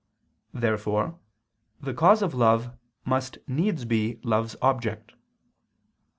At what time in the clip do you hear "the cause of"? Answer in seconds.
1.79-2.33